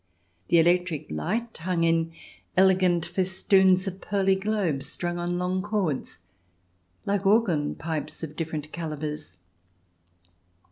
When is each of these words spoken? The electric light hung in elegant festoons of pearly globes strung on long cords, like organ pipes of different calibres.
The 0.47 0.57
electric 0.57 1.11
light 1.11 1.55
hung 1.59 1.83
in 1.83 2.11
elegant 2.57 3.05
festoons 3.05 3.85
of 3.85 4.01
pearly 4.01 4.33
globes 4.33 4.87
strung 4.87 5.19
on 5.19 5.37
long 5.37 5.61
cords, 5.61 6.21
like 7.05 7.23
organ 7.27 7.75
pipes 7.75 8.23
of 8.23 8.35
different 8.35 8.71
calibres. 8.71 9.37